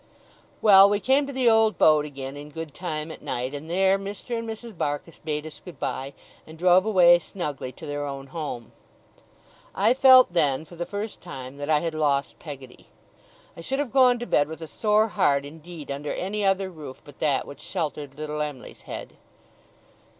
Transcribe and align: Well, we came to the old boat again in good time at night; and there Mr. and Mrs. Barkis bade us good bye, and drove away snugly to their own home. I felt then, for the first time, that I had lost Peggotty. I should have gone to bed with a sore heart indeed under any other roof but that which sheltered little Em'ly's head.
Well, 0.63 0.89
we 0.89 0.99
came 0.99 1.27
to 1.27 1.31
the 1.31 1.47
old 1.47 1.77
boat 1.77 2.05
again 2.05 2.35
in 2.35 2.49
good 2.49 2.73
time 2.73 3.11
at 3.11 3.21
night; 3.21 3.53
and 3.53 3.69
there 3.69 3.99
Mr. 3.99 4.35
and 4.35 4.49
Mrs. 4.49 4.75
Barkis 4.75 5.19
bade 5.23 5.45
us 5.45 5.61
good 5.63 5.77
bye, 5.79 6.13
and 6.47 6.57
drove 6.57 6.87
away 6.87 7.19
snugly 7.19 7.71
to 7.73 7.85
their 7.85 8.03
own 8.07 8.25
home. 8.33 8.71
I 9.75 9.93
felt 9.93 10.33
then, 10.33 10.65
for 10.65 10.75
the 10.75 10.87
first 10.87 11.21
time, 11.21 11.57
that 11.57 11.69
I 11.69 11.81
had 11.81 11.93
lost 11.93 12.39
Peggotty. 12.39 12.87
I 13.55 13.61
should 13.61 13.77
have 13.77 13.93
gone 13.93 14.17
to 14.17 14.25
bed 14.25 14.47
with 14.47 14.63
a 14.63 14.67
sore 14.67 15.09
heart 15.09 15.45
indeed 15.45 15.91
under 15.91 16.11
any 16.13 16.43
other 16.43 16.71
roof 16.71 17.03
but 17.05 17.19
that 17.19 17.45
which 17.45 17.61
sheltered 17.61 18.15
little 18.15 18.41
Em'ly's 18.41 18.81
head. 18.89 19.13